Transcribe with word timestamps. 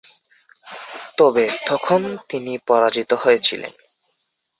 তবে 1.17 1.45
তখন 1.67 2.01
তিনি 2.29 2.53
পরাজিত 2.67 3.11
হয়েছিলেন। 3.13 3.73